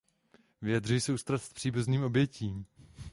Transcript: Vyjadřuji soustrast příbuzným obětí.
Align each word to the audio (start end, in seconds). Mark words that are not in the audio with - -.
Vyjadřuji 0.61 1.01
soustrast 1.01 1.53
příbuzným 1.53 2.03
obětí. 2.03 2.65